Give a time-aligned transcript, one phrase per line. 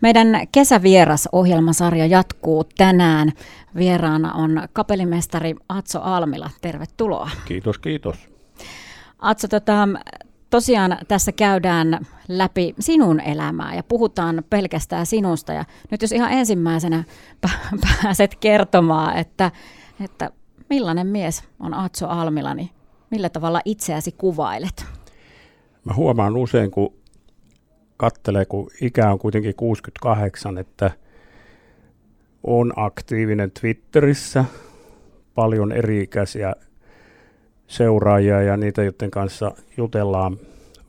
[0.00, 3.32] Meidän kesävieras ohjelmasarja jatkuu tänään.
[3.76, 6.50] Vieraana on kapellimestari Atso Almila.
[6.60, 7.30] Tervetuloa.
[7.44, 8.16] Kiitos, kiitos.
[9.18, 9.88] Atso, tota,
[10.50, 15.52] tosiaan tässä käydään läpi sinun elämää ja puhutaan pelkästään sinusta.
[15.52, 17.04] Ja nyt jos ihan ensimmäisenä
[18.02, 19.50] pääset kertomaan, että,
[20.04, 20.30] että
[20.70, 22.70] millainen mies on Atso Almila, niin
[23.10, 24.86] millä tavalla itseäsi kuvailet?
[25.84, 26.99] Mä huomaan usein, kun
[28.00, 30.90] kattelee, kun ikä on kuitenkin 68, että
[32.44, 34.44] on aktiivinen Twitterissä,
[35.34, 36.54] paljon eri-ikäisiä
[37.66, 40.36] seuraajia ja niitä, joiden kanssa jutellaan.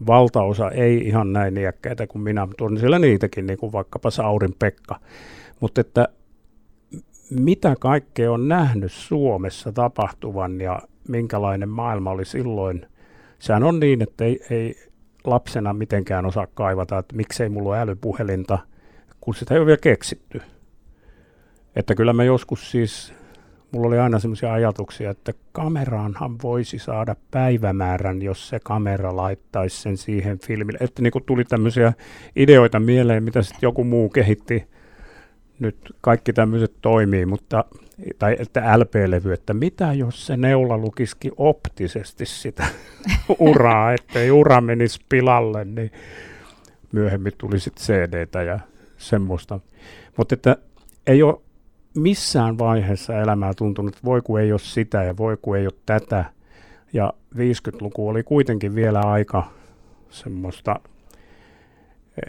[0.08, 4.56] Valtaosa ei ihan näin iäkkäitä kuin minä, mutta on siellä niitäkin, niin kuin vaikkapa Saurin
[4.60, 5.00] Pekka.
[5.60, 6.08] Mutta että
[7.30, 12.86] mitä kaikkea on nähnyt Suomessa tapahtuvan ja minkälainen maailma oli silloin.
[13.40, 14.91] Sehän on niin, että ei, ei
[15.24, 18.60] lapsena mitenkään osaa kaivata, että miksei mulla ole älypuhelinta,
[19.22, 20.42] kun sitä ei ole vielä keksitty.
[21.76, 23.14] Että kyllä mä joskus siis,
[23.72, 29.98] mulla oli aina semmoisia ajatuksia, että kameraanhan voisi saada päivämäärän, jos se kamera laittaisi sen
[29.98, 30.78] siihen filmille.
[30.82, 31.94] Että niin tuli tämmöisiä
[32.36, 34.68] ideoita mieleen, mitä sitten joku muu kehitti.
[35.62, 37.66] Nyt kaikki tämmöiset toimii, mutta
[38.20, 42.66] tai että LP-levy, että mitä jos se neula lukiski optisesti sitä
[43.40, 45.92] uraa, ettei ura menisi pilalle, niin
[46.92, 48.60] myöhemmin tuli sitten CD-tä ja
[48.98, 49.60] semmoista.
[50.18, 50.58] Mutta että
[51.08, 51.42] ei ole
[51.96, 55.74] missään vaiheessa elämää tuntunut, että voi kun ei ole sitä ja voi kun ei ole
[55.86, 56.26] tätä.
[56.94, 59.52] Ja 50-luku oli kuitenkin vielä aika
[60.10, 60.80] semmoista,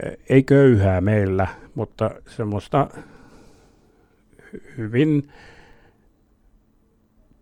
[0.04, 2.88] eh, ei köyhää meillä, mutta semmoista
[4.76, 5.28] hyvin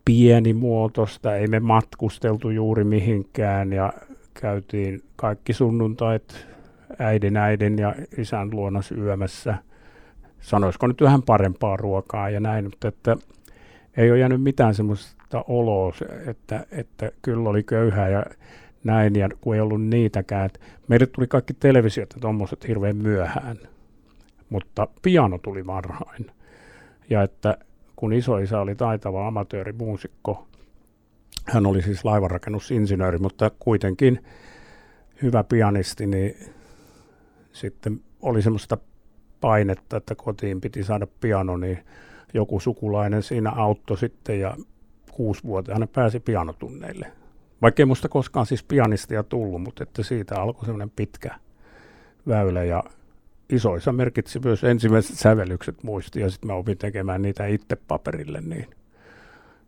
[0.04, 3.92] pienimuotoista, ei me matkusteltu juuri mihinkään ja
[4.34, 6.46] käytiin kaikki sunnuntait
[6.98, 9.54] äidin äidin ja isän luona syömässä.
[10.40, 13.16] Sanoisiko nyt vähän parempaa ruokaa ja näin, mutta että
[13.96, 15.92] ei ole jäänyt mitään semmoista oloa,
[16.26, 18.24] että, että kyllä oli köyhää ja
[18.84, 20.46] näin, ja kun ei ollut niitäkään.
[20.46, 23.56] Että meille tuli kaikki televisiot ja tuommoiset hirveän myöhään,
[24.50, 26.26] mutta piano tuli varhain.
[27.10, 27.58] Ja että
[27.96, 30.48] kun isoisä oli taitava amatöörimuusikko.
[31.44, 34.24] Hän oli siis laivanrakennusinsinööri, mutta kuitenkin
[35.22, 36.36] hyvä pianisti, niin
[37.52, 38.78] sitten oli semmoista
[39.40, 41.78] painetta, että kotiin piti saada piano, niin
[42.34, 44.56] joku sukulainen siinä auttoi sitten ja
[45.12, 47.12] kuusivuotiaana pääsi pianotunneille.
[47.62, 51.34] Vaikkei musta koskaan siis pianistia tullut, mutta että siitä alkoi semmoinen pitkä
[52.28, 52.82] väylä ja
[53.52, 58.66] isoissa merkitsi myös ensimmäiset sävellykset muisti ja sitten mä opin tekemään niitä itse paperille, niin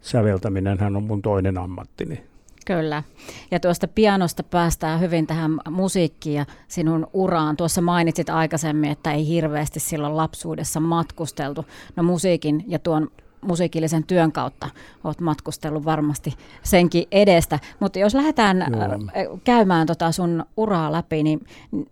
[0.00, 2.22] säveltäminenhän on mun toinen ammattini.
[2.66, 3.02] Kyllä.
[3.50, 7.56] Ja tuosta pianosta päästään hyvin tähän musiikkiin ja sinun uraan.
[7.56, 11.64] Tuossa mainitsit aikaisemmin, että ei hirveästi silloin lapsuudessa matkusteltu.
[11.96, 13.10] No musiikin ja tuon
[13.42, 14.68] musiikillisen työn kautta
[15.04, 17.58] olet matkustellut varmasti senkin edestä.
[17.80, 19.38] Mutta jos lähdetään Joo.
[19.44, 21.40] käymään tota sun uraa läpi, niin,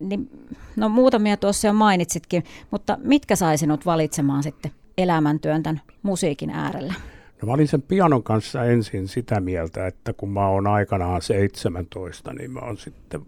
[0.00, 0.30] niin
[0.76, 6.94] no muutamia tuossa jo mainitsitkin, mutta mitkä sai sinut valitsemaan sitten elämäntyön tämän musiikin äärellä?
[7.42, 12.32] No mä olin sen pianon kanssa ensin sitä mieltä, että kun mä oon aikanaan 17,
[12.32, 13.20] niin mä oon sitten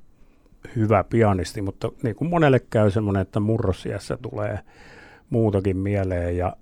[0.77, 4.59] hyvä pianisti, mutta niin kuin monelle käy semmoinen, että murrosiässä tulee
[5.31, 6.57] muutakin mieleen ja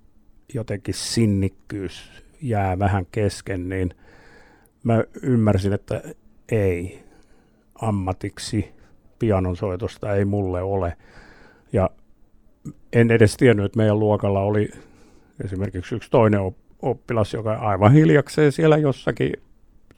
[0.54, 2.10] jotenkin sinnikkyys
[2.42, 3.94] jää vähän kesken, niin
[4.84, 6.02] mä ymmärsin, että
[6.52, 7.00] ei
[7.74, 8.72] ammatiksi
[9.18, 10.96] pianonsoitosta ei mulle ole.
[11.72, 11.90] Ja
[12.92, 14.70] en edes tiennyt, että meidän luokalla oli
[15.44, 16.40] esimerkiksi yksi toinen
[16.82, 19.32] oppilas, joka aivan hiljakseen siellä jossakin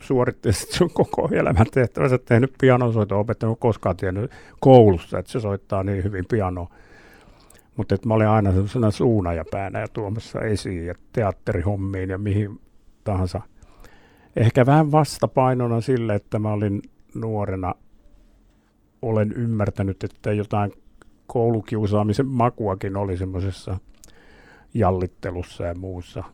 [0.00, 4.30] suoritti sun koko elämän tehtävänsä tehnyt pianonsoito, opettanut koskaan tiennyt
[4.60, 6.70] koulussa, että se soittaa niin hyvin pianoa.
[7.76, 12.60] Mutta mä olin aina sellaisena suunajapäänä ja tuomassa esiin ja teatterihommiin ja mihin
[13.04, 13.40] tahansa.
[14.36, 16.82] Ehkä vähän vastapainona sille, että mä olin
[17.14, 17.74] nuorena,
[19.02, 20.72] olen ymmärtänyt, että jotain
[21.26, 23.78] koulukiusaamisen makuakin oli semmoisessa
[24.74, 26.24] jallittelussa ja muussa.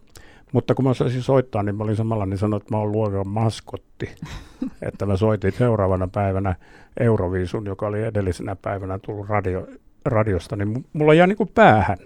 [0.52, 3.28] Mutta kun mä saisin soittaa, niin mä olin samalla niin sanoin, että mä olen luokan
[3.28, 4.14] maskotti.
[4.88, 6.54] että mä soitin seuraavana päivänä
[7.00, 9.66] Euroviisun, joka oli edellisenä päivänä tullut radio,
[10.08, 11.98] radiosta, niin mulla jää niin päähän.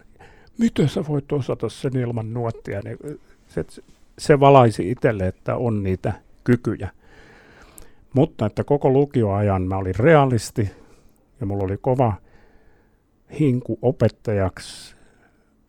[0.59, 2.81] Miten sä voit osata sen ilman nuottia?
[2.85, 2.99] Niin
[3.49, 3.65] se,
[4.19, 6.13] se valaisi itselle, että on niitä
[6.45, 6.91] kykyjä.
[8.15, 10.71] Mutta että koko lukioajan mä olin realisti
[11.41, 12.15] ja mulla oli kova
[13.41, 14.97] hinku opettajaksi.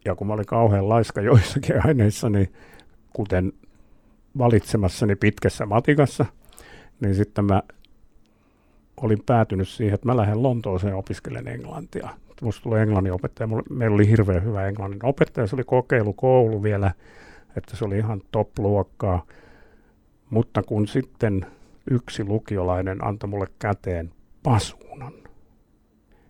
[0.06, 2.54] Ja kun mä olin kauhean laiska joissakin aineissa, niin
[3.14, 3.54] kuten
[4.38, 6.26] valitsemassani pitkässä matikassa,
[7.00, 7.62] niin sitten mä
[8.98, 12.10] olin päätynyt siihen, että mä lähden Lontooseen opiskelemaan englantia.
[12.42, 13.48] Musta tuli englannin opettaja.
[13.70, 15.48] Meillä oli hirveän hyvä englannin opettaja.
[15.48, 16.92] Se oli kokeilukoulu vielä,
[17.58, 19.26] että se oli ihan top-luokkaa.
[20.30, 21.46] Mutta kun sitten
[21.92, 24.12] yksi lukiolainen antoi mulle käteen
[24.44, 25.14] pasuunan,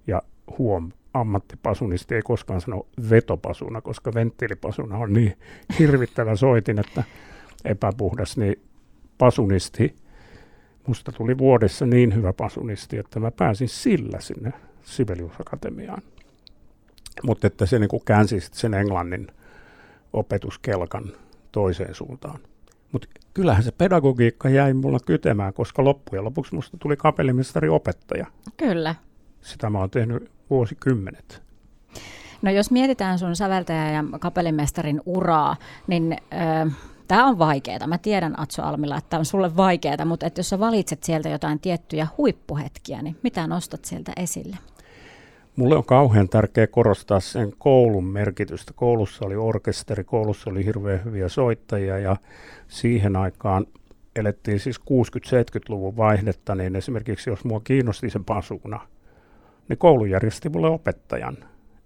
[0.08, 0.22] ja
[0.58, 5.38] huom, ammattipasunisti ei koskaan sano vetopasuna, koska venttiilipasuna on niin
[5.80, 7.04] hirvittävä soitin, että
[7.66, 8.62] epäpuhdas, niin
[9.18, 9.96] pasunisti,
[10.88, 14.54] musta tuli vuodessa niin hyvä pasunisti, että mä pääsin sillä sinne
[14.84, 16.02] Sibelius Akatemiaan.
[17.24, 19.28] Mutta että se niin käänsi sen englannin
[20.14, 21.04] opetuskelkan
[21.52, 22.40] toiseen suuntaan.
[22.92, 28.26] Mutta kyllähän se pedagogiikka jäi mulla kytemään, koska loppujen lopuksi musta tuli kapellimestari opettaja.
[28.58, 28.96] Kyllä.
[29.42, 31.44] Sitä mä oon tehnyt vuosikymmenet.
[32.42, 35.56] No jos mietitään sun säveltäjä ja kapellimestarin uraa,
[35.88, 36.76] niin äh,
[37.14, 37.88] tämä on vaikeaa.
[37.88, 41.30] Mä tiedän Atso Almilla, että tämä on sulle vaikeaa, mutta että jos sä valitset sieltä
[41.30, 44.58] jotain tiettyjä huippuhetkiä, niin mitä nostat sieltä esille?
[45.56, 48.74] Mulle on kauhean tärkeää korostaa sen koulun merkitystä.
[48.76, 52.18] Koulussa oli orkesteri, koulussa oli hirveän hyviä soittajia ja
[52.68, 53.66] siihen aikaan
[54.16, 58.80] elettiin siis 60-70-luvun vaihdetta, niin esimerkiksi jos mua kiinnosti se pasuna,
[59.70, 61.38] niin koulu järjesti mulle opettajan.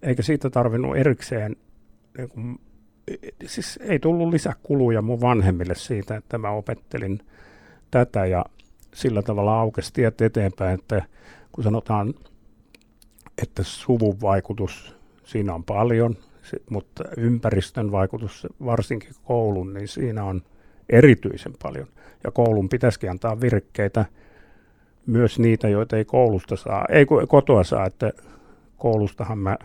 [0.02, 1.56] Eikä siitä tarvinnut erikseen,
[2.18, 2.60] niin
[3.46, 7.20] siis ei tullut lisäkuluja mun vanhemmille siitä, että mä opettelin
[7.90, 8.44] tätä ja
[8.94, 11.02] sillä tavalla aukesi tiet eteenpäin, että
[11.52, 12.14] kun sanotaan,
[13.42, 16.16] että suvun vaikutus siinä on paljon,
[16.70, 20.42] mutta ympäristön vaikutus, varsinkin koulun, niin siinä on
[20.88, 21.86] erityisen paljon.
[22.24, 24.04] Ja koulun pitäisikin antaa virkkeitä
[25.06, 28.12] myös niitä, joita ei koulusta saa, ei kotoa saa, että
[28.76, 29.56] koulustahan mä,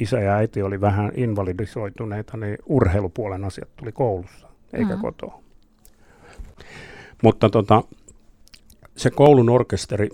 [0.00, 5.00] isä ja äiti oli vähän invalidisoituneita, niin urheilupuolen asiat tuli koulussa, eikä mm-hmm.
[5.00, 5.42] kotoa.
[7.22, 7.84] Mutta tota,
[8.96, 10.08] se koulun orkesteri,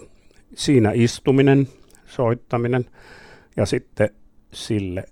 [0.55, 1.69] siinä istuminen,
[2.07, 2.85] soittaminen
[3.57, 4.11] ja sitten
[4.53, 5.05] sille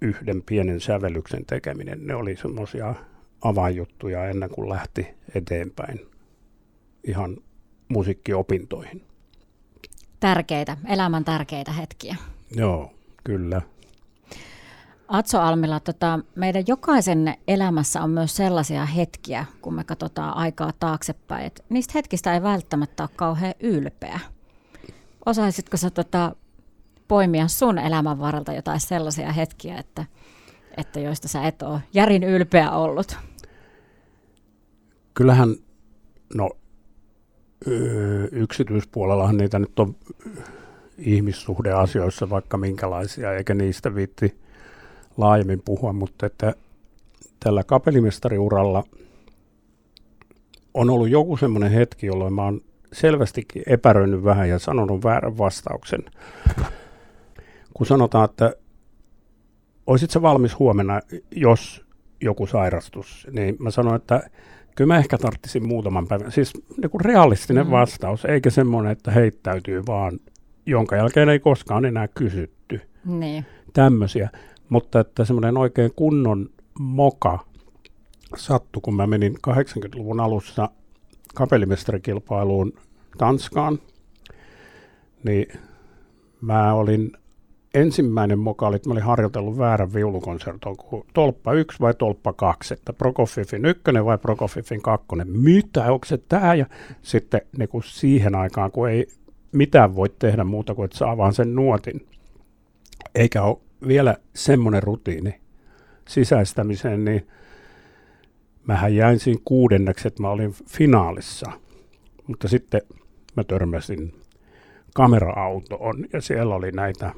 [0.00, 2.94] yhden pienen sävellyksen tekeminen, ne oli semmoisia
[3.42, 6.00] avainjuttuja ennen kuin lähti eteenpäin
[7.04, 7.36] ihan
[7.88, 9.02] musiikkiopintoihin.
[10.20, 12.16] Tärkeitä, elämän tärkeitä hetkiä.
[12.56, 12.92] Joo,
[13.24, 13.62] kyllä.
[15.10, 21.46] Atso Almila, tota, meidän jokaisen elämässä on myös sellaisia hetkiä, kun me katsotaan aikaa taaksepäin,
[21.46, 24.20] että niistä hetkistä ei välttämättä ole kauhean ylpeä.
[25.26, 26.36] Osaisitko sä tota,
[27.08, 30.04] poimia sun elämän varrelta jotain sellaisia hetkiä, että,
[30.76, 33.16] että joista sä et ole järin ylpeä ollut?
[35.14, 35.56] Kyllähän,
[36.34, 36.50] no
[38.32, 39.96] yksityispuolellahan niitä nyt on
[40.98, 44.40] ihmissuhdeasioissa vaikka minkälaisia, eikä niistä viitti
[45.16, 46.54] laajemmin puhua, mutta että
[47.40, 48.84] tällä kapellimestariuralla
[50.74, 52.60] on ollut joku semmoinen hetki, jolloin mä oon
[52.92, 56.04] selvästikin epäröinyt vähän ja sanonut väärän vastauksen.
[57.74, 58.54] Kun sanotaan, että
[59.86, 61.84] olisit se valmis huomenna, jos
[62.20, 64.30] joku sairastus, niin mä sanoin, että
[64.76, 66.32] kyllä mä ehkä tarttisin muutaman päivän.
[66.32, 66.52] Siis
[66.82, 67.70] niin kuin realistinen mm.
[67.70, 70.18] vastaus, eikä semmoinen, että heittäytyy vaan,
[70.66, 72.80] jonka jälkeen ei koskaan enää kysytty.
[73.04, 73.46] Niin.
[73.72, 74.30] Tämmöisiä.
[74.70, 77.38] Mutta että semmoinen oikein kunnon moka
[78.36, 80.68] sattui, kun mä menin 80-luvun alussa
[81.34, 82.72] kapellimestarikilpailuun
[83.18, 83.78] Tanskaan,
[85.24, 85.46] niin
[86.40, 87.12] mä olin
[87.74, 90.76] ensimmäinen moka oli, että mä olin harjoitellut väärän viulukonserton,
[91.14, 95.28] tolppa 1 vai tolppa 2, että Prokofiefin ykkönen vai Prokofiefin kakkonen.
[95.28, 96.54] Mitä, onko se tämä?
[96.54, 96.66] Ja
[97.02, 99.06] sitten niin kuin siihen aikaan, kun ei
[99.52, 102.06] mitään voi tehdä muuta kuin, että saa vaan sen nuotin,
[103.14, 103.58] eikä ole
[103.88, 105.40] vielä semmoinen rutiini
[106.08, 107.26] sisäistämiseen, niin
[108.66, 111.52] mähän jäin siinä kuudenneksi, että mä olin finaalissa,
[112.26, 112.82] mutta sitten
[113.36, 114.14] mä törmäsin
[114.94, 117.12] kamera-autoon ja siellä oli näitä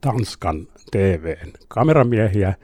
[0.00, 2.54] Tanskan TVn kameramiehiä,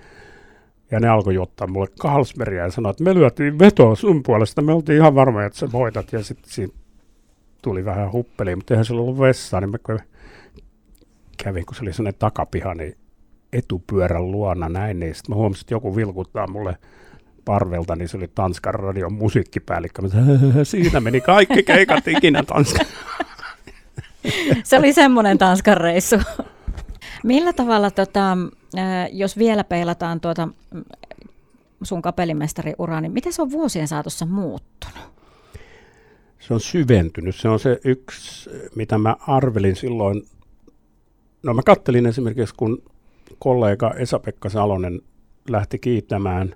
[0.91, 4.73] ja ne alkoi ottaa mulle Carlsbergia ja sanoi, että me lyötiin vetoa sun puolesta, me
[4.73, 6.73] oltiin ihan varmoja, että sä voitat, ja sitten siinä
[7.62, 9.79] tuli vähän huppeli, mutta eihän se ollut vessaa, niin mä
[11.37, 12.97] kävin, kun se oli sellainen takapiha, niin
[13.52, 16.76] etupyörän luona näin, niin sitten mä huomasin, että joku vilkuttaa mulle
[17.45, 20.02] parvelta, niin se oli Tanskan radion musiikkipäällikkö.
[20.02, 20.09] Mä
[20.64, 22.87] siinä meni kaikki keikat ikinä Tanskan.
[24.64, 26.16] Se oli semmoinen Tanskan reissu.
[27.25, 28.37] Millä tavalla, tota,
[29.12, 30.49] jos vielä peilataan tuota
[31.83, 35.16] sun kapellimestariuraa, niin miten se on vuosien saatossa muuttunut?
[36.38, 37.37] Se on syventynyt.
[37.37, 40.23] Se on se yksi, mitä mä arvelin silloin.
[41.47, 42.83] No mä kattelin esimerkiksi, kun
[43.38, 45.00] kollega Esa-Pekka Salonen
[45.50, 46.55] lähti kiittämään,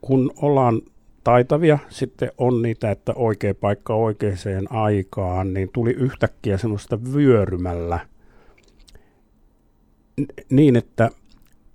[0.00, 0.82] kun ollaan
[1.24, 8.00] taitavia, sitten on niitä, että oikea paikka oikeaan aikaan, niin tuli yhtäkkiä semmoista vyörymällä–
[10.50, 11.10] niin, että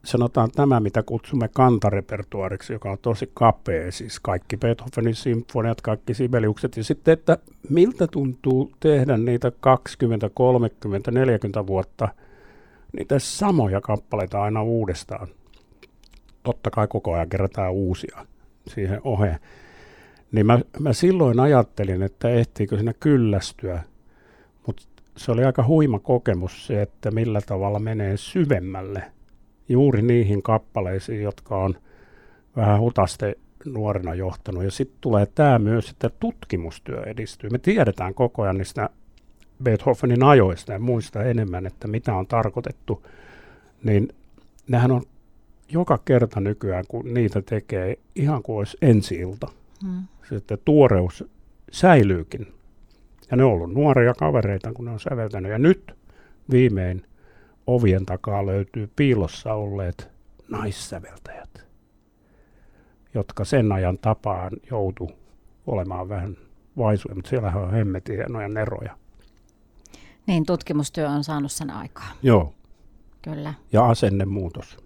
[0.05, 6.77] sanotaan tämä, mitä kutsumme kantarepertuariksi, joka on tosi kapea, siis kaikki Beethovenin symfoniat, kaikki Sibeliukset,
[6.77, 7.37] ja sitten, että
[7.69, 12.07] miltä tuntuu tehdä niitä 20, 30, 40 vuotta
[12.97, 15.27] niitä samoja kappaleita aina uudestaan.
[16.43, 18.25] Totta kai koko ajan kerätään uusia
[18.67, 19.39] siihen oheen.
[20.31, 23.83] Niin mä, mä silloin ajattelin, että ehtiikö siinä kyllästyä,
[24.67, 24.83] mutta
[25.17, 29.03] se oli aika huima kokemus se, että millä tavalla menee syvemmälle–
[29.69, 31.75] juuri niihin kappaleisiin, jotka on
[32.55, 33.35] vähän hutaste
[33.65, 34.63] nuorena johtanut.
[34.63, 37.49] Ja sitten tulee tämä myös, että tutkimustyö edistyy.
[37.49, 38.89] Me tiedetään koko ajan niistä
[39.63, 43.07] Beethovenin ajoista ja muista enemmän, että mitä on tarkoitettu.
[43.83, 44.09] Niin
[44.67, 45.03] nehän on
[45.71, 49.47] joka kerta nykyään, kun niitä tekee, ihan kuin olisi ensi-ilta.
[49.83, 50.03] Hmm.
[50.29, 51.23] Sitten tuoreus
[51.71, 52.47] säilyykin.
[53.31, 55.51] Ja ne on ollut nuoria kavereita, kun ne on säveltänyt.
[55.51, 55.91] Ja nyt
[56.51, 57.05] viimein
[57.75, 60.09] ovien takaa löytyy piilossa olleet
[60.47, 61.65] naissäveltäjät,
[63.13, 65.11] jotka sen ajan tapaan joutu
[65.67, 66.37] olemaan vähän
[66.77, 68.97] vaisuja, mutta siellähän on hemmetin hienoja neroja.
[70.27, 72.09] Niin, tutkimustyö on saanut sen aikaa.
[72.23, 72.53] Joo.
[73.21, 73.53] Kyllä.
[73.71, 74.77] Ja asennemuutos.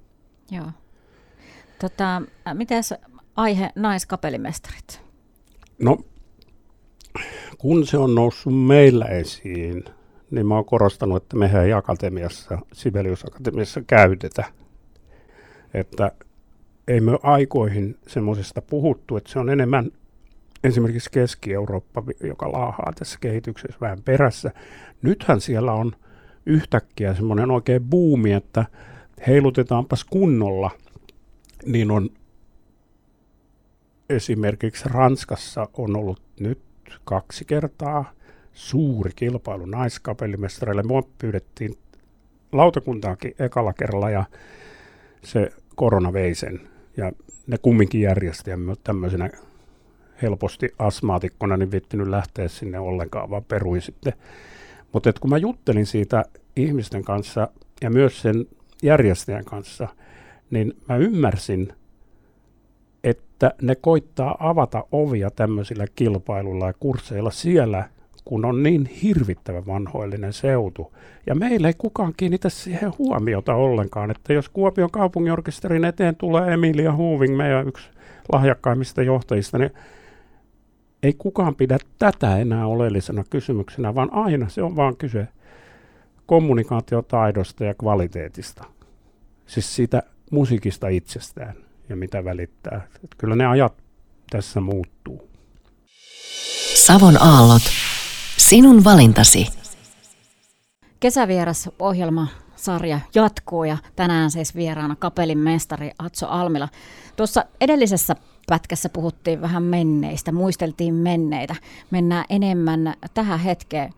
[0.51, 0.71] Joo.
[1.79, 2.21] Tota,
[2.53, 2.93] mitäs
[3.35, 5.01] aihe naiskapelimestarit?
[5.81, 5.97] No,
[7.57, 9.85] kun se on noussut meillä esiin
[10.33, 14.43] niin mä oon korostanut, että mehän ei akatemiassa, Sibelius Akatemiassa käytetä.
[15.73, 16.11] Että
[16.87, 19.91] ei me aikoihin semmoisesta puhuttu, että se on enemmän
[20.63, 24.51] esimerkiksi Keski-Eurooppa, joka laahaa tässä kehityksessä vähän perässä.
[25.01, 25.91] Nythän siellä on
[26.45, 28.65] yhtäkkiä semmoinen oikein buumi, että
[29.27, 30.71] heilutetaanpas kunnolla,
[31.65, 32.09] niin on
[34.09, 36.59] esimerkiksi Ranskassa on ollut nyt
[37.03, 38.05] kaksi kertaa–
[38.53, 40.83] suuri kilpailu naiskapellimestareille.
[40.83, 41.77] Mua pyydettiin
[42.51, 44.25] lautakuntaakin ekalla kerralla ja
[45.23, 46.61] se korona vei sen.
[46.97, 47.11] Ja
[47.47, 49.29] ne kumminkin järjesti ja tämmöisenä
[50.21, 54.13] helposti asmaatikkona niin vittinyt lähteä sinne ollenkaan, vaan peruin sitten.
[54.91, 56.23] Mutta kun mä juttelin siitä
[56.55, 57.47] ihmisten kanssa
[57.81, 58.45] ja myös sen
[58.83, 59.87] järjestäjän kanssa,
[60.51, 61.73] niin mä ymmärsin,
[63.03, 67.89] että ne koittaa avata ovia tämmöisillä kilpailuilla ja kursseilla siellä,
[68.25, 70.93] kun on niin hirvittävän vanhoillinen seutu.
[71.27, 76.95] Ja meillä ei kukaan kiinnitä siihen huomiota ollenkaan, että jos Kuopion kaupunginorkesterin eteen tulee Emilia
[76.95, 77.89] Huving, meidän yksi
[78.33, 79.71] lahjakkaimmista johtajista, niin
[81.03, 85.27] ei kukaan pidä tätä enää oleellisena kysymyksenä, vaan aina se on vaan kyse
[86.25, 88.63] kommunikaatiotaidosta ja kvaliteetista.
[89.47, 91.55] Siis siitä musiikista itsestään
[91.89, 92.87] ja mitä välittää.
[92.95, 93.73] Että kyllä ne ajat
[94.29, 95.29] tässä muuttuu.
[96.75, 97.61] Savon aallot
[98.53, 99.47] Sinun valintasi.
[100.99, 106.69] Kesävieras ohjelma sarja jatkuu ja tänään siis vieraana kapelin mestari Atso Almila.
[107.15, 108.15] Tuossa edellisessä
[108.47, 111.55] pätkässä puhuttiin vähän menneistä, muisteltiin menneitä.
[111.91, 113.93] Mennään enemmän tähän hetkeen.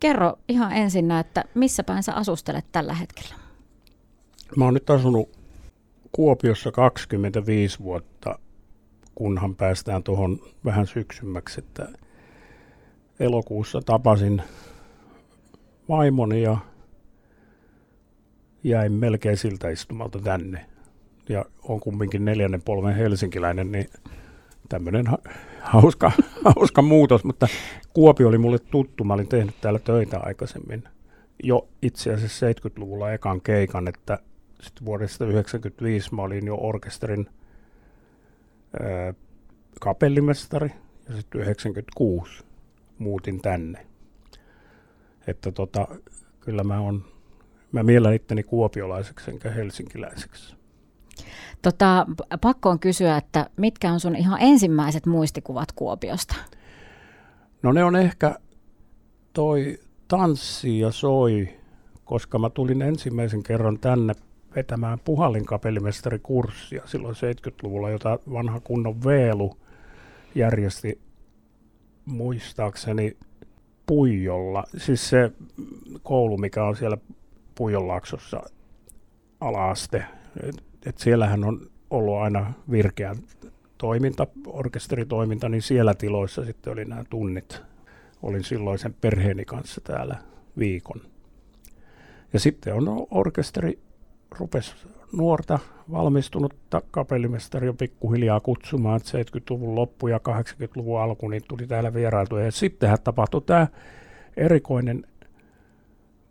[0.00, 3.34] Kerro ihan ensin, että missä päin sä asustelet tällä hetkellä?
[4.56, 5.28] Mä oon nyt asunut
[6.12, 8.38] Kuopiossa 25 vuotta,
[9.14, 11.88] kunhan päästään tuohon vähän syksymmäksi, että
[13.20, 14.42] elokuussa tapasin
[15.88, 16.58] vaimoni ja
[18.64, 20.66] jäin melkein siltä istumalta tänne.
[21.28, 23.86] Ja on kumminkin neljännen polven helsinkiläinen, niin
[24.68, 25.06] tämmöinen
[25.60, 26.12] hauska,
[26.56, 27.48] hauska muutos, mutta
[27.92, 29.04] Kuopi oli mulle tuttu.
[29.04, 30.84] Mä olin tehnyt täällä töitä aikaisemmin
[31.42, 34.18] jo itse asiassa 70-luvulla ekan keikan, että
[34.60, 37.26] sitten vuodesta 1995 mä olin jo orkesterin
[38.80, 39.14] ää,
[39.80, 40.72] kapellimestari
[41.08, 42.44] ja sitten 96
[43.00, 43.86] muutin tänne.
[45.26, 45.88] Että tota,
[46.40, 47.04] kyllä mä on,
[47.72, 50.56] mä miellän itteni kuopiolaiseksi enkä helsinkiläiseksi.
[51.62, 52.06] Tota,
[52.40, 56.34] pakko on kysyä, että mitkä on sun ihan ensimmäiset muistikuvat Kuopiosta?
[57.62, 58.34] No ne on ehkä
[59.32, 59.78] toi
[60.08, 61.48] tanssi ja soi,
[62.04, 64.14] koska mä tulin ensimmäisen kerran tänne
[64.56, 69.56] vetämään puhallinkapellimestarikurssia silloin 70-luvulla, jota vanha kunnon Veelu
[70.34, 71.00] järjesti
[72.04, 73.16] muistaakseni
[73.86, 75.32] Puijolla, siis se
[76.02, 76.98] koulu, mikä on siellä
[77.54, 78.42] Puijonlaaksossa
[79.40, 80.04] alaaste,
[80.42, 83.16] että et siellähän on ollut aina virkeä
[83.78, 87.62] toiminta, orkesteritoiminta, niin siellä tiloissa sitten oli nämä tunnit.
[88.22, 90.16] Olin silloin sen perheeni kanssa täällä
[90.58, 91.00] viikon.
[92.32, 93.78] Ja sitten on orkesteri
[94.38, 94.74] rupesi
[95.12, 95.58] nuorta
[95.90, 102.36] valmistunutta kapellimestaria pikkuhiljaa kutsumaan, että 70-luvun loppu ja 80-luvun alku niin tuli täällä vierailtu.
[102.36, 103.66] Ja sittenhän tapahtui tämä
[104.36, 105.06] erikoinen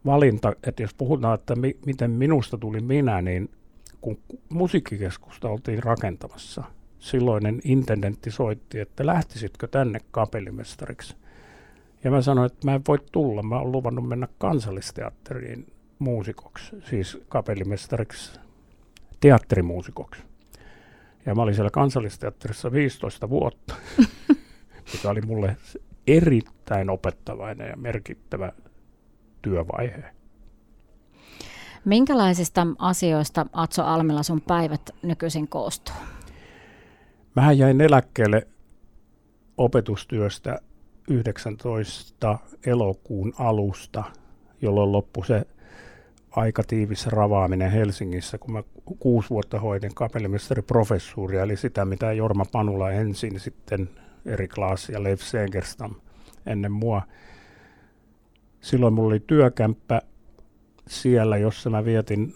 [0.06, 3.50] valinta, että jos puhutaan, että mi, miten minusta tuli minä, niin
[4.02, 4.18] kun
[4.50, 6.64] musiikkikeskusta oltiin rakentamassa,
[7.00, 11.16] silloinen intendentti soitti, että lähtisitkö tänne kapellimestariksi.
[12.04, 15.68] Ja mä sanoin, että mä en voi tulla, mä oon luvannut mennä kansallisteatteriin
[16.00, 18.40] muusikoksi, siis kapellimestariksi
[19.20, 20.22] teatterimuusikoksi.
[21.26, 23.76] Ja mä olin siellä kansallisteatterissa 15 vuotta,
[24.94, 25.58] mikä oli mulle
[26.08, 28.52] erittäin opettavainen ja merkittävä
[29.42, 30.04] työvaihe.
[31.86, 35.96] Minkälaisista asioista Atso Almilla sun päivät nykyisin koostuu?
[37.36, 38.48] Mähän jäin eläkkeelle
[39.58, 40.60] opetustyöstä
[41.10, 44.04] 19 elokuun alusta,
[44.62, 45.46] jolloin loppui se
[46.32, 48.64] aika tiivis ravaaminen Helsingissä, kun mä
[49.00, 53.90] kuusi vuotta hoidin kapellimestariprofessuuria, eli sitä, mitä Jorma Panula ensin, sitten
[54.26, 55.96] Erik Laas ja Leif Segerstam
[56.46, 57.02] ennen mua.
[58.62, 60.02] Silloin mulla oli työkämppä
[60.88, 62.36] siellä, jossa mä vietin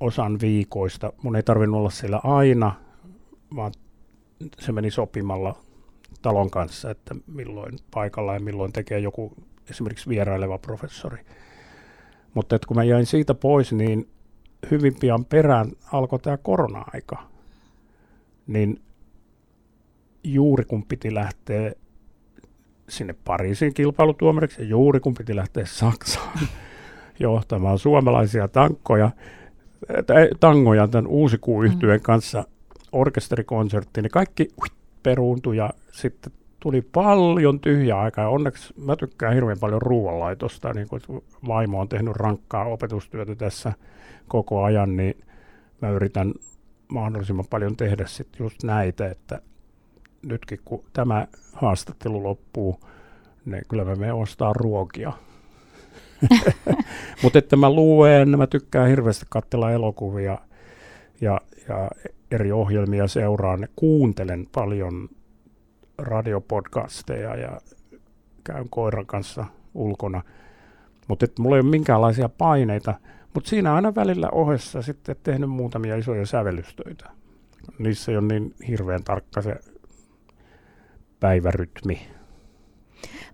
[0.00, 1.12] osan viikoista.
[1.22, 2.74] Mun ei tarvinnut olla siellä aina,
[3.56, 3.72] vaan
[4.58, 5.56] se meni sopimalla
[6.22, 9.32] talon kanssa, että milloin paikalla ja milloin tekee joku
[9.70, 11.24] esimerkiksi vieraileva professori.
[12.34, 14.08] Mutta kun mä jäin siitä pois, niin
[14.70, 17.22] hyvin pian perään alkoi tämä korona-aika.
[18.46, 18.80] Niin
[20.24, 21.72] juuri kun piti lähteä
[22.88, 26.38] sinne Pariisin kilpailutuomariksi ja juuri kun piti lähteä Saksaan
[27.20, 29.10] johtamaan suomalaisia tankkoja,
[30.40, 32.00] tangoja tämän uusikuu mm.
[32.02, 32.44] kanssa
[32.92, 34.48] orkesterikonserttiin, niin kaikki
[35.02, 38.28] peruuntui ja sitten tuli paljon tyhjää aikaa.
[38.28, 41.00] Onneksi mä tykkään hirveän paljon ruoanlaitosta, niin kun
[41.48, 43.72] vaimo on tehnyt rankkaa opetustyötä tässä
[44.28, 45.14] koko ajan, niin
[45.80, 46.34] mä yritän
[46.88, 49.42] mahdollisimman paljon tehdä sitten just näitä, että
[50.26, 52.80] nytkin kun tämä haastattelu loppuu,
[53.44, 55.12] niin kyllä mä menen ostaa ruokia.
[57.22, 60.38] Mutta että mä luen, mä tykkään hirveästi katsella elokuvia
[61.20, 61.90] ja, ja
[62.30, 65.08] eri ohjelmia seuraan, kuuntelen paljon
[66.02, 67.60] radiopodcasteja ja
[68.44, 70.22] käyn koiran kanssa ulkona.
[71.08, 72.94] Mutta mulla ei ole minkäänlaisia paineita.
[73.34, 77.10] Mutta siinä aina välillä ohessa sitten tehnyt muutamia isoja sävellystöitä.
[77.78, 79.60] Niissä ei ole niin hirveän tarkka se
[81.20, 82.08] päivärytmi.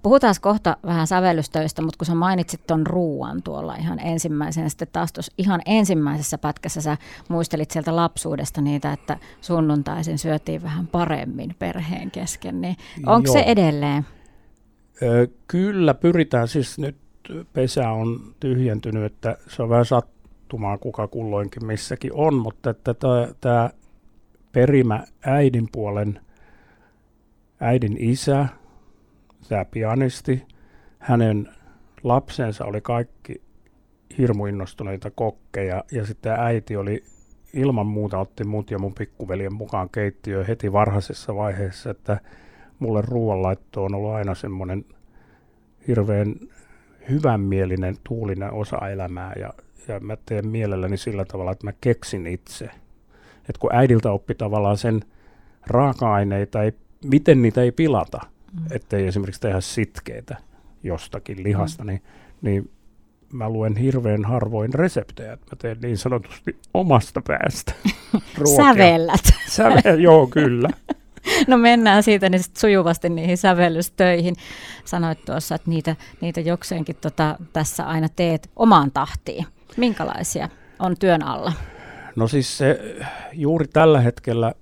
[0.02, 5.12] Puhutaan kohta vähän sävellystöistä, mutta kun sä mainitsit ton ruuan tuolla ihan ensimmäisenä, sitten taas
[5.12, 6.96] tuossa ihan ensimmäisessä pätkässä sä
[7.28, 12.76] muistelit sieltä lapsuudesta niitä, että sunnuntaisin syötiin vähän paremmin perheen kesken, niin
[13.06, 14.06] onko se edelleen?
[15.46, 16.96] Kyllä, pyritään siis nyt
[17.52, 22.94] pesä on tyhjentynyt, että se on vähän sattumaa kuka kulloinkin missäkin on, mutta että
[23.40, 23.70] tämä
[24.52, 26.20] perimä äidin puolen,
[27.60, 28.46] äidin isä,
[29.48, 30.46] tämä pianisti,
[30.98, 31.48] hänen
[32.02, 33.42] lapsensa oli kaikki
[34.18, 37.04] hirmu innostuneita kokkeja ja sitten äiti oli
[37.52, 42.20] ilman muuta otti mut ja mun pikkuveljen mukaan keittiöön heti varhaisessa vaiheessa, että
[42.78, 44.84] mulle ruoanlaitto on ollut aina semmoinen
[45.88, 46.34] hirveän
[47.10, 49.52] hyvänmielinen, tuulinen osa elämää ja,
[49.88, 52.64] ja mä teen mielelläni sillä tavalla, että mä keksin itse.
[53.38, 55.00] Että kun äidiltä oppi tavallaan sen
[55.66, 56.72] raaka-aineita, ei,
[57.04, 58.20] miten niitä ei pilata.
[58.70, 60.36] Ettei esimerkiksi tehdä sitkeitä
[60.82, 61.86] jostakin lihasta, mm.
[61.86, 62.02] niin,
[62.42, 62.70] niin
[63.32, 67.72] mä luen hirveän harvoin reseptejä, että mä teen niin sanotusti omasta päästä
[68.56, 69.24] Sävellät.
[69.48, 70.68] Säve, joo, kyllä.
[71.46, 74.34] No mennään siitä niin sujuvasti niihin sävellystöihin.
[74.84, 79.46] Sanoit tuossa, että niitä, niitä jokseenkin tota, tässä aina teet omaan tahtiin.
[79.76, 81.52] Minkälaisia on työn alla?
[82.16, 82.96] No siis se,
[83.32, 84.54] juuri tällä hetkellä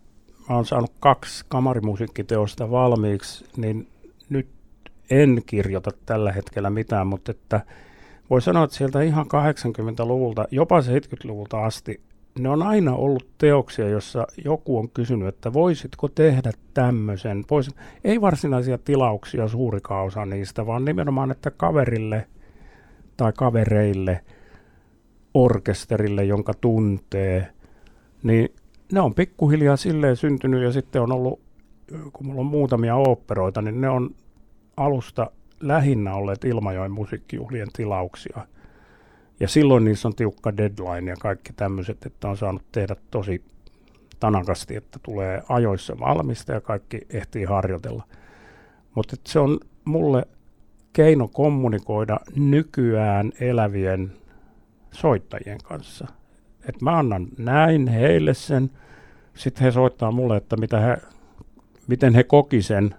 [0.49, 3.89] mä oon saanut kaksi kamarimusiikkiteosta valmiiksi, niin
[4.29, 4.49] nyt
[5.11, 7.61] en kirjoita tällä hetkellä mitään, mutta että
[8.31, 12.01] voi sanoa, että sieltä ihan 80-luvulta, jopa 70-luvulta asti,
[12.39, 17.45] ne on aina ollut teoksia, jossa joku on kysynyt, että voisitko tehdä tämmöisen.
[17.51, 17.71] Vois,
[18.05, 22.27] ei varsinaisia tilauksia suurikaan osa niistä, vaan nimenomaan, että kaverille
[23.17, 24.21] tai kavereille,
[25.35, 27.49] orkesterille, jonka tuntee,
[28.23, 28.49] niin
[28.93, 31.41] ne on pikkuhiljaa silleen syntynyt ja sitten on ollut,
[32.13, 34.11] kun mulla on muutamia oopperoita, niin ne on
[34.77, 38.47] alusta lähinnä olleet Ilmajoen musiikkijuhlien tilauksia.
[39.41, 43.45] Ja silloin niissä on tiukka deadline ja kaikki tämmöiset, että on saanut tehdä tosi
[44.21, 48.03] tanakasti, että tulee ajoissa valmista ja kaikki ehtii harjoitella.
[48.95, 50.27] Mutta se on mulle
[50.93, 54.13] keino kommunikoida nykyään elävien
[54.93, 56.07] soittajien kanssa
[56.69, 58.71] että mä annan näin heille sen,
[59.35, 60.97] sitten he soittaa mulle, että mitä he,
[61.87, 62.95] miten he koki sen,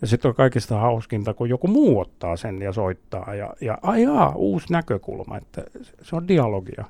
[0.00, 3.34] Ja sitten on kaikista hauskinta, kun joku muu ottaa sen ja soittaa.
[3.34, 5.64] Ja, ja ajaa, uusi näkökulma, että
[6.02, 6.84] se on dialogia.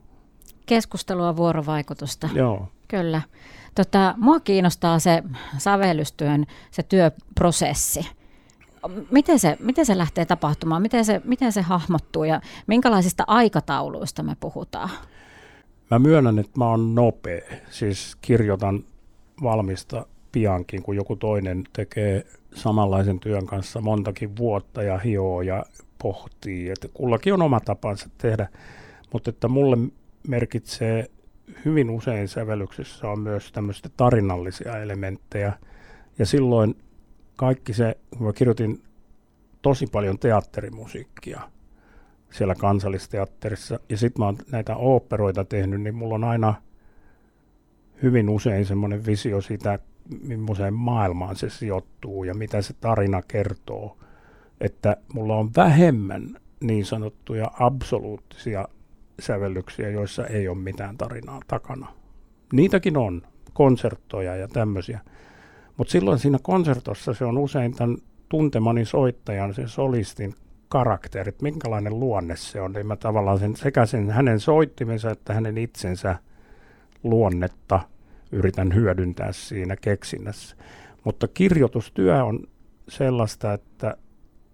[0.66, 2.28] Keskustelua, vuorovaikutusta.
[2.34, 2.68] Joo.
[2.88, 3.22] Kyllä.
[3.74, 5.22] Tota, mua kiinnostaa se
[5.58, 8.08] sävellystyön, se työprosessi.
[9.10, 10.82] Miten se, miten se lähtee tapahtumaan?
[10.82, 14.90] Miten se, miten se hahmottuu ja minkälaisista aikatauluista me puhutaan?
[15.90, 17.40] Mä myönnän, että mä oon nopea.
[17.70, 18.84] Siis kirjoitan
[19.42, 25.64] valmista piankin, kun joku toinen tekee samanlaisen työn kanssa montakin vuotta ja hioo ja
[26.02, 26.70] pohtii.
[26.70, 28.48] Että kullakin on oma tapansa tehdä,
[29.12, 29.76] mutta että mulle
[30.28, 31.10] merkitsee
[31.64, 35.52] hyvin usein sävellyksessä on myös tämmöistä tarinallisia elementtejä.
[36.18, 36.76] Ja silloin
[37.36, 38.82] kaikki se, kun mä kirjoitin
[39.62, 41.40] tosi paljon teatterimusiikkia
[42.32, 46.54] siellä kansallisteatterissa, ja sitten mä oon näitä oopperoita tehnyt, niin mulla on aina
[48.02, 49.78] hyvin usein semmoinen visio siitä,
[50.22, 53.96] millaiseen maailmaan se sijoittuu ja mitä se tarina kertoo.
[54.60, 58.68] Että mulla on vähemmän niin sanottuja absoluuttisia
[59.20, 61.92] sävellyksiä, joissa ei ole mitään tarinaa takana.
[62.52, 65.00] Niitäkin on, konserttoja ja tämmöisiä.
[65.76, 67.96] Mutta silloin siinä konsertossa se on usein tämän
[68.28, 70.34] tuntemani soittajan, sen solistin
[70.70, 72.72] karakterit, minkälainen luonne se on.
[72.72, 76.16] Niin mä tavallaan sen, sekä sen hänen soittimensa että hänen itsensä
[77.02, 77.80] luonnetta
[78.32, 80.56] yritän hyödyntää siinä keksinnässä.
[81.04, 82.40] Mutta kirjoitustyö on
[82.88, 83.96] sellaista, että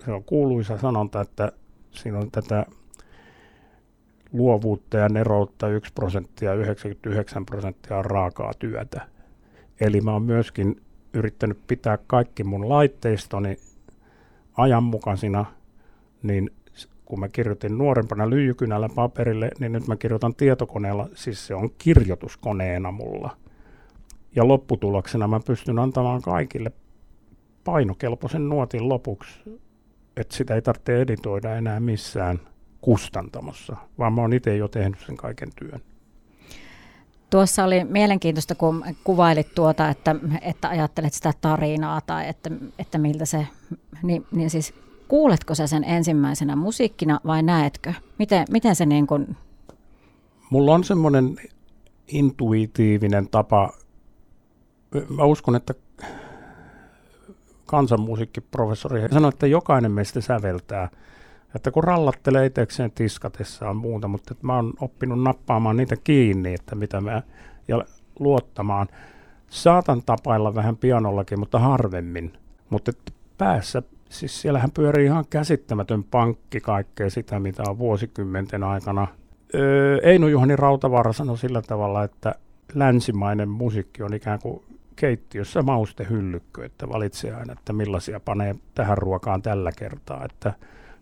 [0.05, 1.53] se on kuuluisa sanonta, että
[1.91, 2.67] siinä on tätä
[4.33, 9.09] luovuutta ja neroutta 1 prosenttia, 99 prosenttia on raakaa työtä.
[9.81, 10.81] Eli mä oon myöskin
[11.13, 13.57] yrittänyt pitää kaikki mun laitteistoni
[14.57, 15.45] ajanmukaisina,
[16.23, 16.51] niin
[17.05, 22.93] kun mä kirjoitin nuorempana lyijykynällä paperille, niin nyt mä kirjoitan tietokoneella, siis se on kirjoituskoneena
[22.93, 23.37] mulla.
[24.37, 26.73] Ja lopputuloksena mä pystyn antamaan kaikille
[27.65, 29.41] painokelpoisen nuotin lopuksi,
[30.17, 32.41] että sitä ei tarvitse editoida enää missään–
[32.87, 35.81] kustantamossa, vaan mä oon itse jo tehnyt sen kaiken työn.
[37.31, 43.25] Tuossa oli mielenkiintoista, kun kuvailit tuota, että, että ajattelet sitä tarinaa tai että, että miltä
[43.25, 43.47] se,
[44.03, 44.75] niin, niin siis
[45.09, 47.93] kuuletko sä sen ensimmäisenä musiikkina vai näetkö?
[48.19, 49.37] Miten, miten se niin kuin...
[50.51, 51.37] Mulla on semmoinen
[52.09, 53.73] intuitiivinen tapa,
[55.09, 55.75] mä uskon, että
[57.67, 60.91] kansanmusiikkiprofessori sanoi, että jokainen meistä säveltää–
[61.57, 66.75] että kun rallattelee itsekseen tiskatessaan muuta, mutta että mä oon oppinut nappaamaan niitä kiinni, että
[66.75, 67.23] mitä mä,
[67.69, 67.85] ja
[68.19, 68.89] luottamaan.
[69.51, 72.33] Saatan tapailla vähän pianollakin, mutta harvemmin.
[72.71, 79.07] Mutta että päässä, siis siellähän pyörii ihan käsittämätön pankki kaikkea sitä, mitä on vuosikymmenten aikana.
[79.55, 82.35] Öö, Eino Juhani Rautavaara sanoi sillä tavalla, että
[82.75, 84.63] länsimainen musiikki on ikään kuin
[84.97, 90.25] keittiössä maustehyllykkö, että valitsee aina, että millaisia panee tähän ruokaan tällä kertaa.
[90.25, 90.53] Että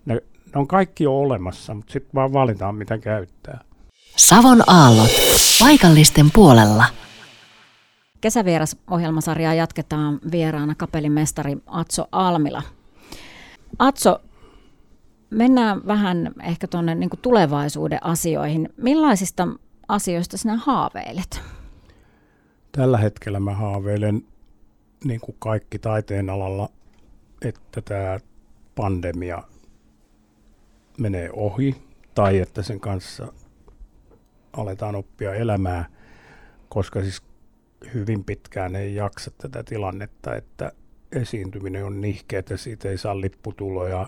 [0.06, 0.20] ne
[0.54, 3.60] ne on kaikki jo olemassa, mutta sitten vaan valitaan, mitä käyttää.
[4.16, 5.10] Savon aallot.
[5.60, 6.84] Paikallisten puolella.
[8.20, 12.62] Kesävieras-ohjelmasarjaa jatketaan vieraana kapellimestari Atso Almila.
[13.78, 14.20] Atso,
[15.30, 18.68] mennään vähän ehkä tuonne niin tulevaisuuden asioihin.
[18.76, 19.48] Millaisista
[19.88, 21.40] asioista sinä haaveilet?
[22.72, 24.22] Tällä hetkellä mä haaveilen,
[25.04, 26.68] niin kuin kaikki taiteen alalla,
[27.42, 28.18] että tämä
[28.74, 29.42] pandemia
[30.98, 31.74] menee ohi
[32.14, 33.32] tai että sen kanssa
[34.52, 35.84] aletaan oppia elämää,
[36.68, 37.22] koska siis
[37.94, 40.72] hyvin pitkään ei jaksa tätä tilannetta, että
[41.14, 44.06] esiintyminen on nihkeä, että siitä ei saa lipputuloja.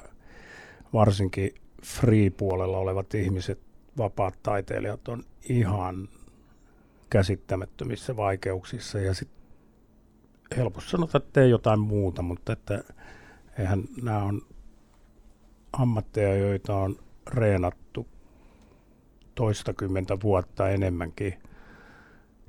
[0.92, 3.60] Varsinkin free-puolella olevat ihmiset,
[3.98, 6.08] vapaat taiteilijat on ihan
[7.10, 9.38] käsittämättömissä vaikeuksissa ja sitten
[10.56, 12.84] helposti sanotaan, että tee jotain muuta, mutta että
[13.58, 14.42] eihän nämä on
[15.72, 18.06] ammatteja, joita on reenattu
[19.34, 21.34] toistakymmentä vuotta enemmänkin,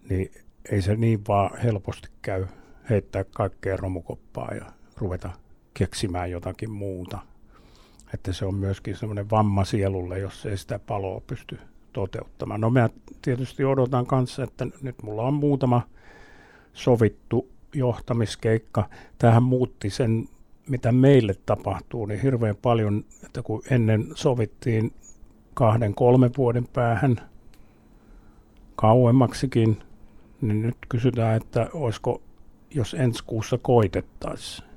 [0.09, 0.31] niin
[0.71, 2.45] ei se niin vaan helposti käy
[2.89, 4.65] heittää kaikkea romukoppaa ja
[4.97, 5.29] ruveta
[5.73, 7.19] keksimään jotakin muuta.
[8.13, 11.59] Että se on myöskin semmoinen vamma sielulle, jos ei sitä paloa pysty
[11.93, 12.61] toteuttamaan.
[12.61, 12.89] No mä
[13.21, 15.81] tietysti odotan kanssa, että nyt mulla on muutama
[16.73, 18.89] sovittu johtamiskeikka.
[19.17, 20.29] Tähän muutti sen
[20.69, 24.93] mitä meille tapahtuu, niin hirveän paljon, että kun ennen sovittiin
[25.53, 27.21] kahden, kolmen vuoden päähän
[28.75, 29.83] kauemmaksikin,
[30.41, 32.21] niin nyt kysytään, että olisiko,
[32.77, 34.67] jos ensi kuussa koitettaisiin.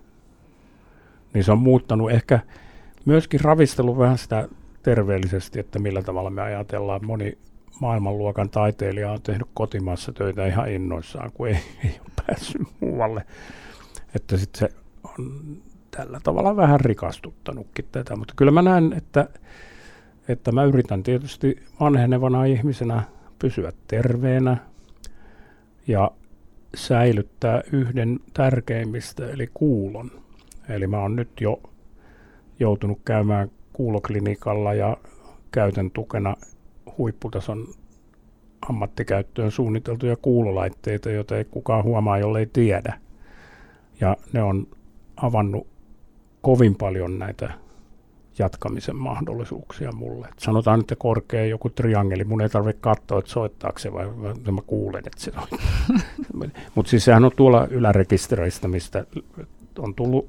[1.34, 2.40] Niin se on muuttanut ehkä
[3.04, 4.48] myöskin ravistelu vähän sitä
[4.82, 7.06] terveellisesti, että millä tavalla me ajatellaan.
[7.06, 7.38] Moni
[7.80, 13.26] maailmanluokan taiteilija on tehnyt kotimaassa töitä ihan innoissaan, kun ei, ei ole päässyt muualle.
[14.14, 15.56] Että sitten se on
[15.90, 19.28] tällä tavalla vähän rikastuttanutkin tätä, mutta kyllä mä näen, että,
[20.28, 23.02] että mä yritän tietysti vanhenevana ihmisenä
[23.38, 24.56] pysyä terveenä
[25.86, 26.10] ja
[26.74, 30.10] säilyttää yhden tärkeimmistä, eli kuulon.
[30.68, 31.62] Eli mä oon nyt jo
[32.60, 34.96] joutunut käymään kuuloklinikalla ja
[35.52, 36.36] käytän tukena
[36.98, 37.66] huipputason
[38.68, 43.00] ammattikäyttöön suunniteltuja kuulolaitteita, joita ei kukaan huomaa, jollei tiedä.
[44.00, 44.66] Ja ne on
[45.16, 45.66] avannut
[46.40, 47.52] kovin paljon näitä
[48.40, 50.28] jatkamisen mahdollisuuksia mulle.
[50.28, 54.52] Et sanotaan, että korkea joku triangeli, mun ei tarvitse katsoa, että soittaako se vai, vai
[54.52, 55.58] mä kuulen, että se on.
[56.74, 59.06] Mutta siis sehän on tuolla ylärekistereistä, mistä
[59.78, 60.28] on tullut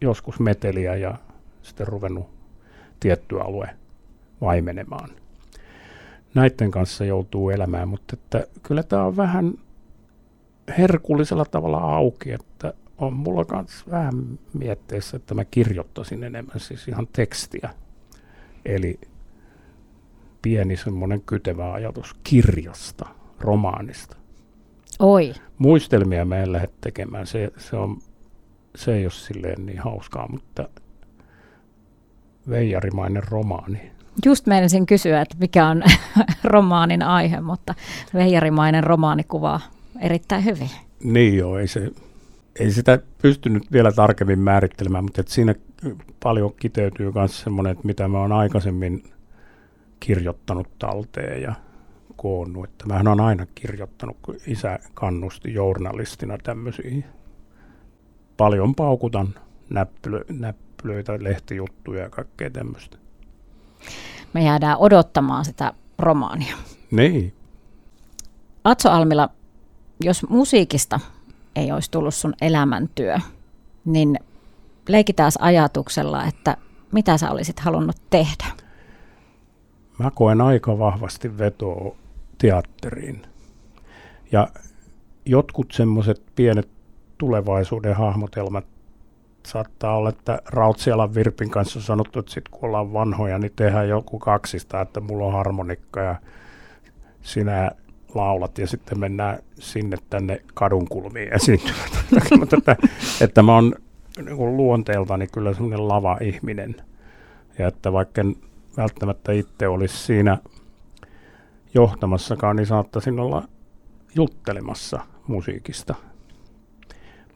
[0.00, 1.14] joskus meteliä ja
[1.62, 2.26] sitten ruvennut
[3.00, 3.70] tietty alue
[4.40, 5.10] vaimenemaan.
[6.34, 9.54] Näiden kanssa joutuu elämään, mutta että kyllä tämä on vähän
[10.78, 17.08] herkullisella tavalla auki, että on mulla myös vähän mietteessä, että mä kirjoittaisin enemmän siis ihan
[17.12, 17.70] tekstiä.
[18.64, 19.00] Eli
[20.42, 23.06] pieni semmoinen kytevä ajatus kirjasta,
[23.40, 24.16] romaanista.
[24.98, 25.34] Oi.
[25.58, 27.98] Muistelmia mä en lähde tekemään, se, se, on,
[28.74, 30.68] se ei ole silleen niin hauskaa, mutta
[32.48, 33.92] veijarimainen romaani.
[34.24, 35.82] Just meinasin kysyä, että mikä on
[36.44, 37.74] romaanin aihe, mutta
[38.14, 39.60] veijarimainen romaani kuvaa
[40.00, 40.70] erittäin hyvin.
[41.04, 41.90] Niin joo, ei, se,
[42.60, 45.54] ei sitä pystynyt vielä tarkemmin määrittelemään, mutta että siinä
[46.22, 49.04] paljon kiteytyy myös semmoinen, että mitä mä oon aikaisemmin
[50.00, 51.54] kirjoittanut talteen ja
[52.16, 52.64] koonnut.
[52.64, 57.04] Että mähän on aina kirjoittanut, kun isä kannusti journalistina tämmöisiin.
[58.36, 59.34] Paljon paukutan
[59.70, 62.96] näppylö, näppylöitä, lehtijuttuja ja kaikkea tämmöistä.
[64.32, 66.56] Me jäädään odottamaan sitä romaania.
[66.90, 67.32] Niin.
[68.64, 69.28] Atso Almila,
[70.04, 71.00] jos musiikista
[71.56, 73.16] ei olisi tullut sun elämäntyö,
[73.84, 74.18] niin
[74.88, 76.56] leikitään ajatuksella, että
[76.92, 78.44] mitä sä olisit halunnut tehdä?
[79.98, 81.96] Mä koen aika vahvasti vetoa
[82.38, 83.22] teatteriin.
[84.32, 84.48] Ja
[85.24, 86.68] jotkut semmoiset pienet
[87.18, 88.64] tulevaisuuden hahmotelmat
[89.46, 93.88] saattaa olla, että Rautsialan Virpin kanssa on sanottu, että sit kun ollaan vanhoja, niin tehdään
[93.88, 96.16] joku kaksista, että mulla on harmonikka ja
[97.22, 97.70] sinä
[98.14, 101.90] laulat ja sitten mennään sinne tänne kadunkulmiin esiintymään.
[102.38, 102.76] Mutta että,
[103.20, 103.74] että mä oon
[104.24, 106.76] niin luonteeltani kyllä semmoinen lava-ihminen.
[107.58, 108.36] Ja että vaikka en
[108.76, 110.38] välttämättä itse olisi siinä
[111.74, 113.48] johtamassakaan, niin saattaisin olla
[114.14, 115.94] juttelemassa musiikista.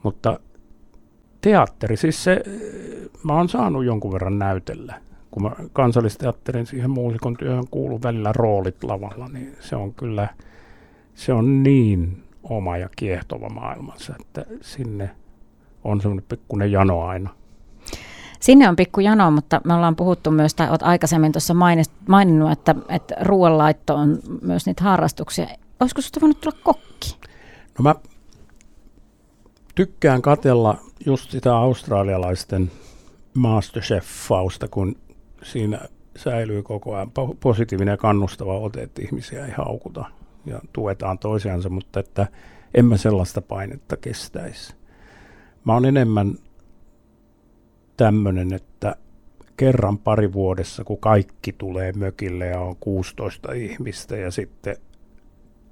[0.03, 0.41] Mutta
[1.41, 2.43] teatteri, siis se,
[3.23, 5.01] mä oon saanut jonkun verran näytellä.
[5.31, 10.29] Kun mä kansallisteatterin siihen muusikon työhön kuuluu välillä roolit lavalla, niin se on kyllä,
[11.15, 15.11] se on niin oma ja kiehtova maailmansa, että sinne
[15.85, 17.31] on semmoinen pikkuinen jano aina.
[18.41, 21.55] Sinne on pikku jano, mutta me ollaan puhuttu myös, tai olet aikaisemmin tuossa
[22.09, 25.47] maininnut, että, että ruoanlaitto on myös niitä harrastuksia.
[25.81, 27.17] Olisiko sinusta voinut tulla kokki?
[27.79, 27.95] No mä
[29.75, 32.71] tykkään katella just sitä australialaisten
[33.35, 34.97] Masterchef-fausta, kun
[35.43, 35.81] siinä
[36.17, 40.05] säilyy koko ajan positiivinen ja kannustava ote, että ihmisiä ei haukuta
[40.47, 42.27] ja tuetaan toisiansa, mutta että
[42.75, 44.75] en mä sellaista painetta kestäisi.
[45.65, 46.35] Mä oon enemmän
[47.97, 48.97] tämmöinen, että
[49.57, 54.77] kerran pari vuodessa, kun kaikki tulee mökille ja on 16 ihmistä ja sitten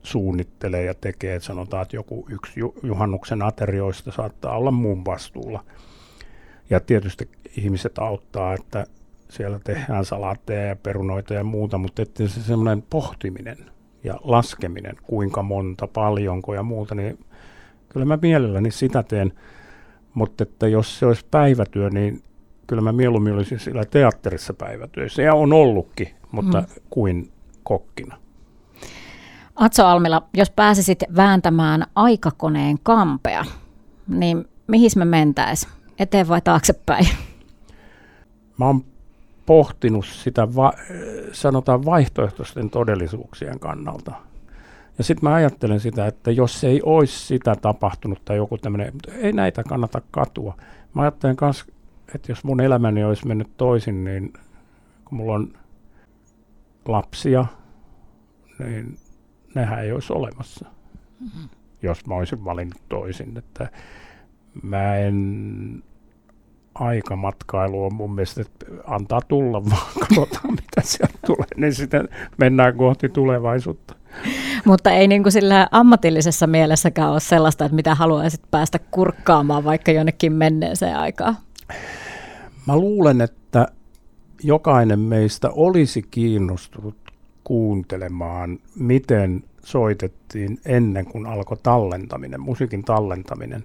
[0.03, 5.65] suunnittelee ja tekee, että sanotaan, että joku yksi juhannuksen aterioista saattaa olla mun vastuulla.
[6.71, 8.87] Ja tietysti ihmiset auttaa, että
[9.31, 13.59] siellä tehdään salaatteja ja perunoita ja muuta, mutta että se semmoinen pohtiminen
[14.05, 17.19] ja laskeminen, kuinka monta, paljonko ja muuta, niin
[17.89, 19.33] kyllä mä mielelläni sitä teen.
[20.15, 22.23] Mutta että jos se olisi päivätyö, niin
[22.67, 25.23] kyllä mä mieluummin olisin sillä teatterissa päivätyössä.
[25.23, 26.67] Ja on ollutkin, mutta mm.
[26.91, 27.33] kuin
[27.63, 28.17] kokkina.
[29.57, 33.45] Atso Almila, jos pääsisit vääntämään aikakoneen kampea,
[34.09, 35.69] niin mihin me mentäis?
[35.99, 37.09] Eteen vai taaksepäin?
[38.59, 38.85] Mä oon
[39.49, 40.73] pohtinut sitä, va-
[41.33, 44.13] sanotaan vaihtoehtoisten todellisuuksien kannalta.
[44.99, 49.33] Ja sitten mä ajattelen sitä, että jos ei olisi sitä tapahtunut tai joku tämmöinen, ei
[49.33, 50.57] näitä kannata katua.
[50.95, 51.65] Mä ajattelen myös,
[52.15, 54.33] että jos mun elämäni olisi mennyt toisin, niin
[55.05, 55.53] kun mulla on
[56.89, 57.47] lapsia,
[58.59, 58.99] niin
[59.55, 60.67] nehän ei olisi olemassa,
[61.21, 61.49] mm-hmm.
[61.83, 63.39] jos mä olisin valinnut toisin.
[63.39, 63.69] Että
[64.63, 65.83] mä en
[66.81, 72.77] aikamatkailu on mun mielestä, että antaa tulla vaan, katsotaan mitä sieltä tulee, niin sitten mennään
[72.77, 73.95] kohti tulevaisuutta.
[74.65, 79.93] Mutta ei niin kuin sillä ammatillisessa mielessäkään ole sellaista, että mitä haluaisit päästä kurkkaamaan vaikka
[79.93, 81.37] jonnekin menneeseen aikaan.
[82.67, 83.69] Mä luulen, että
[84.43, 86.97] jokainen meistä olisi kiinnostunut
[87.45, 93.65] kuuntelemaan, miten soitettiin ennen kuin alkoi tallentaminen, musiikin tallentaminen.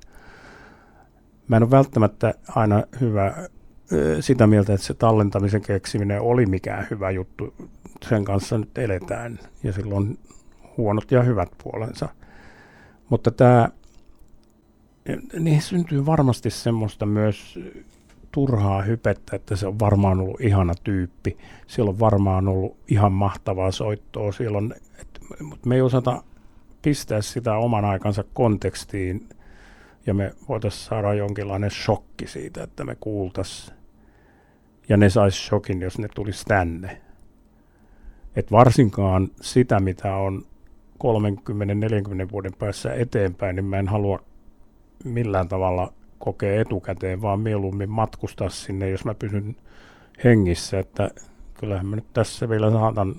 [1.47, 3.33] Mä en ole välttämättä aina hyvä
[4.19, 7.53] sitä mieltä, että se tallentamisen keksiminen oli mikään hyvä juttu.
[8.09, 10.19] Sen kanssa nyt eletään ja silloin
[10.77, 12.09] huonot ja hyvät puolensa.
[13.09, 13.69] Mutta tämä,
[15.39, 17.59] niin syntyy varmasti semmoista myös
[18.31, 21.37] turhaa hypettä, että se on varmaan ollut ihana tyyppi.
[21.67, 24.31] Siellä on varmaan ollut ihan mahtavaa soittoa.
[24.31, 25.07] Siellä on, et,
[25.41, 26.23] mutta me ei osata
[26.81, 29.29] pistää sitä oman aikansa kontekstiin
[30.05, 33.77] ja me voitaisiin saada jonkinlainen shokki siitä, että me kuultaisiin.
[34.89, 37.01] Ja ne sais shokin, jos ne tulisi tänne.
[38.35, 40.45] Et varsinkaan sitä, mitä on
[42.27, 44.19] 30-40 vuoden päässä eteenpäin, niin mä en halua
[45.03, 49.55] millään tavalla kokea etukäteen, vaan mieluummin matkustaa sinne, jos mä pysyn
[50.23, 51.09] hengissä, että
[51.53, 53.15] kyllähän mä nyt tässä vielä saatan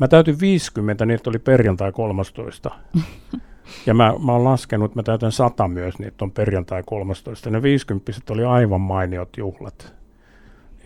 [0.00, 2.70] mä täytin 50, niin oli perjantai 13.
[3.86, 7.50] Ja mä, mä oon laskenut, että mä täytän 100 myös, niin on perjantai 13.
[7.50, 9.94] Ne 50 oli aivan mainiot juhlat.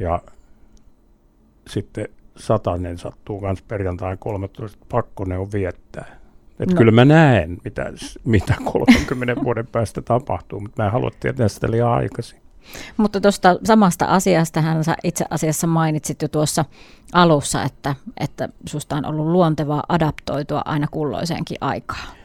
[0.01, 0.23] Ja
[1.69, 4.79] sitten satanen sattuu myös perjantai 13.
[4.89, 6.25] Pakko ne on viettää.
[6.61, 6.77] Et no.
[6.77, 7.93] Kyllä mä näen, mitä,
[8.25, 12.45] mitä 30 vuoden päästä tapahtuu, mutta mä en halua tietää sitä liian aikaisin.
[12.97, 16.65] Mutta tuosta samasta asiasta hän itse asiassa mainitsit jo tuossa
[17.13, 22.24] alussa, että, että susta on ollut luontevaa adaptoitua aina kulloiseenkin aikaan.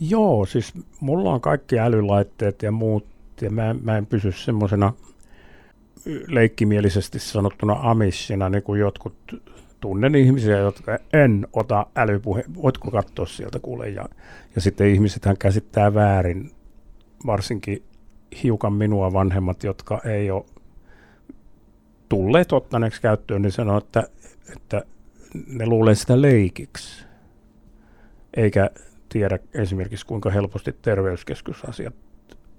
[0.00, 3.06] Joo, siis mulla on kaikki älylaitteet ja muut,
[3.40, 4.92] ja mä, mä en pysy semmoisena
[6.26, 9.14] leikkimielisesti sanottuna amissina, niin kuin jotkut
[9.80, 14.08] tunnen ihmisiä, jotka en ota älypuhe, voitko katsoa sieltä kuule, ja,
[14.54, 16.50] ja sitten ihmisethän käsittää väärin,
[17.26, 17.82] varsinkin
[18.42, 20.44] hiukan minua vanhemmat, jotka ei ole
[22.08, 24.08] tulleet ottaneeksi käyttöön, niin sanoo, että,
[24.56, 24.82] että
[25.46, 27.04] ne luulee sitä leikiksi,
[28.36, 28.70] eikä
[29.16, 31.94] tiedä esimerkiksi kuinka helposti terveyskeskusasiat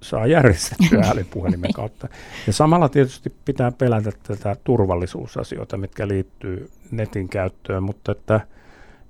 [0.02, 2.08] saa järjestettyä älypuhelimen kautta.
[2.48, 8.42] Ja samalla tietysti pitää pelätä tätä turvallisuusasioita, mitkä liittyy netin käyttöön, mutta että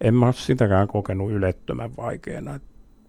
[0.02, 2.60] en mä ole sitäkään kokenut ylettömän vaikeana.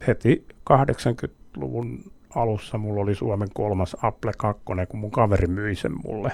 [0.06, 6.32] Heti 80-luvun alussa mulla oli Suomen kolmas Apple 2, kun mun kaveri myi sen mulle,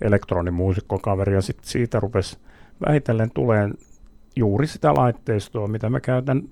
[0.00, 2.38] elektronimuusikkokaveri, ja sitten siitä rupesi
[2.86, 3.70] vähitellen tulee
[4.36, 6.42] juuri sitä laitteistoa, mitä mä käytän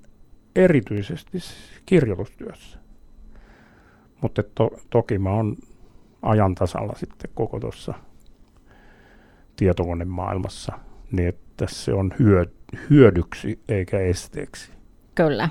[0.56, 1.38] erityisesti
[1.86, 2.78] kirjoitustyössä.
[4.20, 5.56] Mutta to, toki mä oon
[6.22, 7.94] ajan tasalla sitten koko tuossa
[9.56, 10.72] tietokonemaailmassa,
[11.12, 12.46] niin että se on hyö,
[12.90, 14.70] hyödyksi eikä esteeksi.
[15.14, 15.48] Kyllä.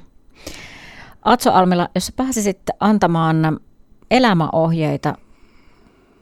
[1.22, 3.60] Atso Almila, jos pääsisit antamaan
[4.12, 5.16] elämäohjeita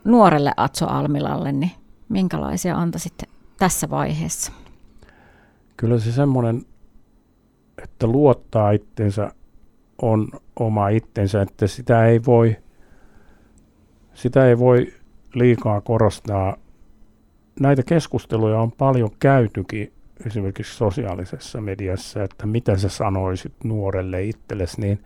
[0.04, 1.72] nuorelle Atso Almilalle, niin
[2.10, 3.24] minkälaisia antaisit
[3.60, 4.52] tässä vaiheessa?
[5.78, 6.66] Kyllä se semmoinen,
[7.84, 9.32] että luottaa itsensä
[10.02, 10.28] on
[10.60, 12.56] oma itsensä, että sitä ei voi,
[14.14, 14.94] sitä ei voi
[15.34, 16.58] liikaa korostaa.
[17.60, 19.94] Näitä keskusteluja on paljon käytykin
[20.26, 25.04] esimerkiksi sosiaalisessa mediassa, että mitä sä sanoisit nuorelle itsellesi, niin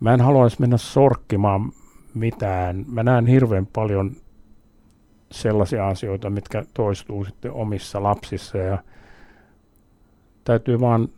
[0.00, 1.72] mä en haluaisi mennä sorkkimaan
[2.14, 2.84] mitään.
[2.88, 4.16] Mä näen hirveän paljon
[5.32, 8.78] sellaisia asioita, mitkä toistuu sitten omissa lapsissa ja
[10.44, 11.08] täytyy vaan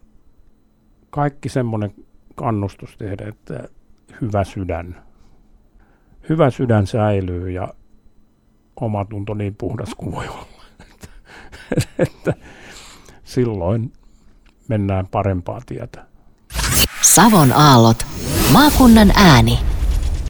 [1.15, 1.95] kaikki semmoinen
[2.35, 3.69] kannustus tehdä, että
[4.21, 5.03] hyvä sydän.
[6.29, 7.69] Hyvä sydän säilyy ja
[8.81, 10.65] oma tunto niin puhdas kuin voi olla.
[11.99, 12.35] että
[13.25, 13.93] silloin
[14.69, 16.07] mennään parempaa tietä.
[17.03, 18.07] Savon aallot.
[18.53, 19.59] Maakunnan ääni.